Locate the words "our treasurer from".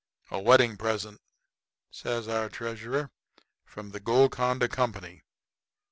2.27-3.91